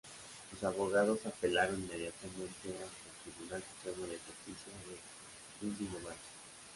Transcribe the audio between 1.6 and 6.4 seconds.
inmediatamente ante el Tribunal Supremo de Justicia de Cundinamarca.